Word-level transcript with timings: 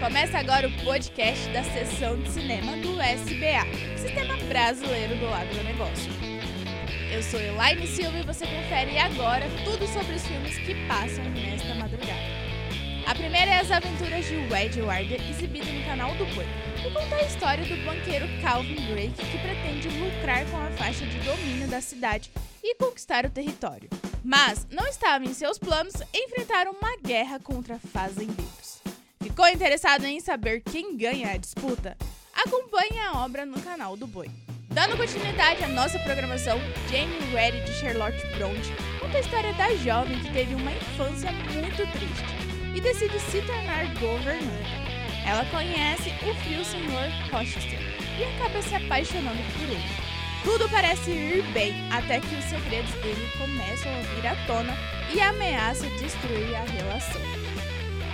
Começa 0.00 0.38
agora 0.38 0.66
o 0.66 0.72
podcast 0.84 1.48
da 1.50 1.62
sessão 1.62 2.20
de 2.20 2.28
cinema 2.30 2.76
do 2.78 3.00
SBA, 3.00 3.96
Sistema 3.96 4.36
Brasileiro 4.48 5.14
do 5.18 5.26
Lado 5.26 5.54
do 5.54 5.62
Negócio. 5.62 6.10
Eu 7.12 7.22
sou 7.22 7.40
Elaine 7.40 7.86
Silva 7.86 8.18
e 8.18 8.24
você 8.24 8.44
confere 8.48 8.98
agora 8.98 9.46
tudo 9.62 9.86
sobre 9.86 10.16
os 10.16 10.26
filmes 10.26 10.58
que 10.58 10.74
passam 10.88 11.22
nesta 11.26 11.76
madrugada. 11.76 12.18
A 13.06 13.14
primeira 13.14 13.52
é 13.52 13.60
As 13.60 13.70
Aventuras 13.70 14.26
de 14.26 14.44
Wade 14.48 14.82
Warder, 14.82 15.20
exibida 15.30 15.70
no 15.70 15.84
canal 15.84 16.12
do 16.16 16.26
Boi, 16.34 16.46
e 16.84 16.90
conta 16.90 17.14
a 17.14 17.22
história 17.22 17.64
do 17.64 17.84
banqueiro 17.84 18.26
Calvin 18.42 18.84
Drake 18.88 19.26
que 19.30 19.38
pretende 19.38 19.88
lucrar 19.90 20.44
com 20.46 20.56
a 20.56 20.70
faixa 20.72 21.06
de 21.06 21.20
domínio 21.20 21.68
da 21.68 21.80
cidade 21.80 22.28
e 22.64 22.74
conquistar 22.74 23.24
o 23.24 23.30
território. 23.30 23.88
Mas 24.22 24.66
não 24.70 24.86
estava 24.86 25.24
em 25.24 25.32
seus 25.32 25.58
planos 25.58 25.94
enfrentar 26.14 26.68
uma 26.68 26.96
guerra 27.02 27.38
contra 27.40 27.78
fazendeiros. 27.78 28.80
Ficou 29.22 29.48
interessado 29.48 30.04
em 30.04 30.20
saber 30.20 30.60
quem 30.60 30.96
ganha 30.96 31.32
a 31.32 31.36
disputa? 31.36 31.96
Acompanhe 32.34 32.98
a 33.00 33.22
obra 33.24 33.44
no 33.44 33.60
canal 33.60 33.96
do 33.96 34.06
Boi. 34.06 34.30
Dando 34.68 34.96
continuidade 34.96 35.64
à 35.64 35.68
nossa 35.68 35.98
programação, 35.98 36.58
Jane 36.88 37.18
Reddy 37.32 37.60
de 37.64 37.72
Charlotte 37.74 38.24
Bronte 38.36 38.70
conta 39.00 39.16
a 39.16 39.20
história 39.20 39.52
da 39.54 39.74
jovem 39.76 40.18
que 40.20 40.32
teve 40.32 40.54
uma 40.54 40.72
infância 40.72 41.32
muito 41.32 41.76
triste 41.92 42.40
e 42.74 42.80
decide 42.80 43.18
se 43.18 43.42
tornar 43.42 43.86
governanta. 43.98 44.80
Ela 45.26 45.44
conhece 45.46 46.10
o 46.24 46.34
frio 46.42 46.64
Sr. 46.64 47.30
Rochester 47.32 47.80
e 48.18 48.24
acaba 48.24 48.62
se 48.62 48.74
apaixonando 48.74 49.42
por 49.58 49.68
ele. 49.68 50.19
Tudo 50.42 50.68
parece 50.70 51.10
ir 51.10 51.42
bem 51.52 51.74
até 51.92 52.18
que 52.18 52.34
os 52.34 52.44
segredos 52.44 52.92
dele 52.94 53.30
começam 53.36 53.92
a 53.92 54.00
vir 54.00 54.26
à 54.26 54.46
tona 54.46 54.74
e 55.12 55.20
ameaçam 55.20 55.88
destruir 55.96 56.54
a 56.54 56.64
relação. 56.64 57.20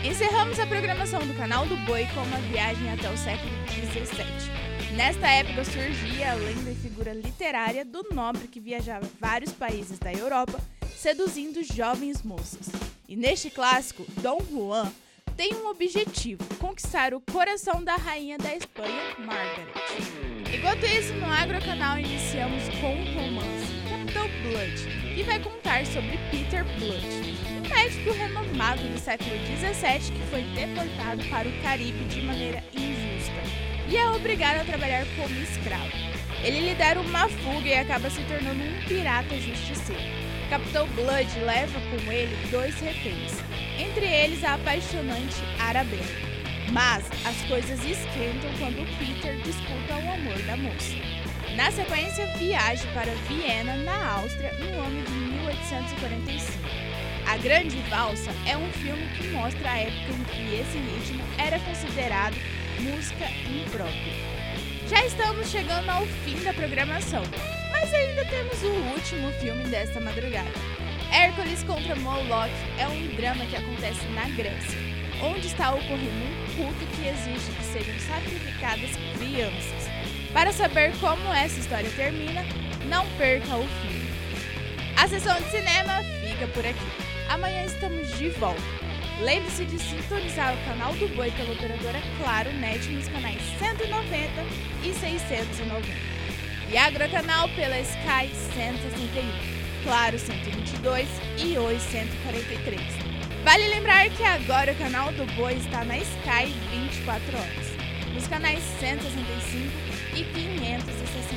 Encerramos 0.05 0.59
a 0.59 0.67
programação 0.67 1.21
do 1.21 1.37
canal 1.37 1.67
do 1.67 1.77
Boi 1.79 2.05
com 2.15 2.23
uma 2.23 2.39
viagem 2.39 2.91
até 2.91 3.09
o 3.11 3.17
século 3.17 3.51
XVII. 3.69 4.97
Nesta 4.97 5.29
época 5.29 5.65
surgia 5.65 6.33
a 6.33 6.35
lenda 6.35 6.71
e 6.71 6.75
figura 6.75 7.13
literária 7.13 7.85
do 7.85 8.05
nobre 8.13 8.49
que 8.49 8.59
viajava 8.59 9.09
vários 9.21 9.53
países 9.53 9.99
da 9.99 10.13
Europa, 10.13 10.59
seduzindo 10.97 11.63
jovens 11.63 12.23
moças. 12.23 12.69
E 13.09 13.15
neste 13.15 13.51
clássico, 13.51 14.05
Dom 14.21 14.41
Juan 14.51 14.91
tem 15.37 15.55
um 15.55 15.69
objetivo: 15.69 16.43
conquistar 16.59 17.15
o 17.15 17.21
coração 17.21 17.85
da 17.85 17.95
rainha 17.95 18.39
da 18.39 18.55
Espanha, 18.55 19.15
Margaret. 19.19 19.86
Enquanto 20.67 20.85
isso, 20.87 21.15
no 21.15 21.33
Agrocanal 21.33 21.97
iniciamos 21.97 22.69
com 22.81 22.93
um 22.93 23.15
romance, 23.15 23.73
Capitão 23.89 24.29
Blood, 24.43 25.15
que 25.15 25.23
vai 25.23 25.39
contar 25.39 25.87
sobre 25.87 26.19
Peter 26.33 26.65
Blood, 26.81 27.07
um 27.07 27.69
médico 27.69 28.13
renomado 28.13 28.83
do 28.83 28.99
século 28.99 29.31
XVII 29.47 30.11
que 30.11 30.27
foi 30.29 30.43
deportado 30.57 31.23
para 31.31 31.49
o 31.49 31.63
Caribe 31.63 32.05
de 32.07 32.21
maneira 32.23 32.65
injusta 32.75 33.41
e 33.89 33.97
é 33.97 34.11
obrigado 34.11 34.63
a 34.63 34.65
trabalhar 34.65 35.07
como 35.15 35.41
escravo. 35.41 35.93
Ele 36.43 36.59
lidera 36.59 36.99
uma 36.99 37.29
fuga 37.29 37.69
e 37.69 37.75
acaba 37.75 38.11
se 38.11 38.23
tornando 38.23 38.61
um 38.61 38.83
pirata 38.89 39.39
justiceiro. 39.39 40.03
Capitão 40.51 40.89
Blood 40.89 41.31
leva 41.45 41.81
com 41.81 42.11
ele 42.11 42.37
dois 42.51 42.75
reféns, 42.81 43.35
entre 43.79 44.05
eles 44.05 44.43
a 44.43 44.55
apaixonante 44.55 45.37
Arabella. 45.61 46.27
Mas 46.73 47.05
as 47.25 47.41
coisas 47.49 47.79
esquentam 47.85 48.51
quando 48.59 48.85
Peter 48.99 49.26
moça. 50.59 50.95
Na 51.55 51.71
sequência, 51.71 52.27
viaja 52.39 52.87
para 52.93 53.13
Viena, 53.29 53.77
na 53.77 54.13
Áustria, 54.13 54.53
no 54.53 54.81
ano 54.81 55.03
de 55.03 55.13
1845. 55.13 56.53
A 57.27 57.37
Grande 57.39 57.77
Valsa 57.89 58.31
é 58.47 58.57
um 58.57 58.71
filme 58.73 59.07
que 59.17 59.29
mostra 59.29 59.71
a 59.71 59.79
época 59.79 60.13
em 60.13 60.25
que 60.25 60.55
esse 60.55 60.79
ritmo 60.79 61.25
era 61.39 61.59
considerado 61.61 62.37
música 62.81 63.25
imprópria. 63.49 64.15
Já 64.89 65.05
estamos 65.05 65.49
chegando 65.51 65.91
ao 65.91 66.07
fim 66.07 66.43
da 66.45 66.53
programação, 66.53 67.23
mas 67.73 67.93
ainda 67.93 68.25
temos 68.27 68.63
o 68.63 68.71
último 68.95 69.33
filme 69.41 69.65
desta 69.65 70.01
madrugada. 70.01 70.51
Hércules 71.13 71.63
contra 71.65 71.97
Moloch 71.97 72.51
é 72.79 72.87
um 72.87 73.17
drama 73.17 73.45
que 73.47 73.57
acontece 73.57 74.07
na 74.09 74.29
Grécia 74.31 74.97
onde 75.23 75.47
está 75.47 75.73
ocorrendo 75.73 76.25
um 76.25 76.57
culto 76.57 76.87
que 76.95 77.09
exige 77.09 77.53
que 77.53 77.65
sejam 77.65 77.99
sacrificadas 78.01 78.91
crianças. 79.19 79.86
Para 80.37 80.53
saber 80.53 80.93
como 81.01 81.33
essa 81.33 81.59
história 81.59 81.89
termina, 81.97 82.45
não 82.91 83.07
perca 83.17 83.57
o 83.57 83.67
filme. 83.67 84.07
A 84.95 85.09
sessão 85.09 85.35
de 85.41 85.51
cinema 85.51 86.03
fica 86.21 86.47
por 86.49 86.67
aqui. 86.67 86.87
Amanhã 87.31 87.65
estamos 87.65 88.07
de 88.19 88.29
volta. 88.29 88.61
Lembre-se 89.23 89.65
de 89.65 89.79
sintonizar 89.79 90.55
o 90.55 90.65
canal 90.67 90.93
do 90.93 91.09
Boi 91.17 91.31
pela 91.31 91.55
operadora 91.55 92.03
Claro 92.19 92.53
Net 92.53 92.87
nos 92.91 93.09
canais 93.09 93.41
190 93.59 94.45
e 94.85 94.93
690. 94.93 95.89
E 96.71 96.77
Agrocanal 96.77 97.49
pela 97.57 97.81
Sky 97.81 98.29
161, 98.53 99.85
Claro 99.85 100.19
122 100.19 101.09
e 101.39 101.57
Oi 101.57 101.79
143. 101.79 102.79
Vale 103.43 103.69
lembrar 103.69 104.11
que 104.11 104.23
agora 104.23 104.73
o 104.73 104.77
canal 104.77 105.11
do 105.13 105.25
Boi 105.35 105.55
está 105.55 105.83
na 105.83 105.97
Sky 105.97 106.53
24 106.73 107.39
horas, 107.39 107.66
nos 108.17 108.27
canais 108.29 108.63
165 108.81 109.71
e 110.15 110.25
565. 110.25 111.37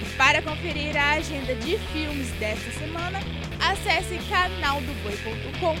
E 0.00 0.16
para 0.16 0.42
conferir 0.42 0.96
a 0.96 1.12
agenda 1.12 1.54
de 1.54 1.78
filmes 1.92 2.30
desta 2.32 2.70
semana, 2.72 3.20
acesse 3.60 4.18
canaldoboi.com 4.28 5.76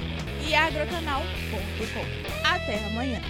e 0.48 0.54
agrocanal.com. 0.54 2.48
Até 2.48 2.78
amanhã! 2.86 3.20